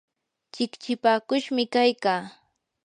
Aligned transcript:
chikchipakushmi 0.53 1.63
kaykaa. 1.73 2.21